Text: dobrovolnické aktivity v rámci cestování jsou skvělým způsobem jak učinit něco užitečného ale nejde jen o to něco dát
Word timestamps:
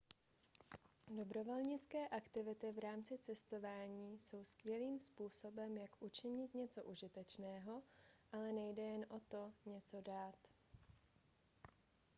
dobrovolnické 1.17 2.07
aktivity 2.07 2.71
v 2.71 2.79
rámci 2.79 3.17
cestování 3.17 4.19
jsou 4.19 4.43
skvělým 4.43 4.99
způsobem 4.99 5.77
jak 5.77 5.91
učinit 6.01 6.53
něco 6.53 6.83
užitečného 6.83 7.83
ale 8.31 8.53
nejde 8.53 8.81
jen 8.83 9.05
o 9.09 9.19
to 9.19 9.53
něco 9.65 10.01
dát 10.01 10.35